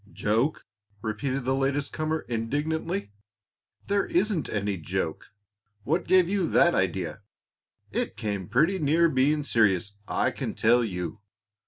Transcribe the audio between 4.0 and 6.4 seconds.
isn't any joke. What gave